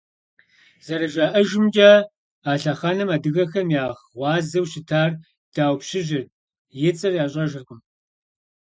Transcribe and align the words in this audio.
Зэрыжаӏэжымкӏэ, 0.85 1.91
а 2.49 2.51
лъэхъэнэм 2.61 3.09
адыгэхэм 3.15 3.67
я 3.81 3.83
гъуазэу 4.15 4.69
щытар 4.71 5.11
Дау 5.53 5.73
пщыжьырт, 5.79 6.29
и 6.87 6.91
цӏэр 6.97 7.13
ящӏэжыркъым. 7.23 7.79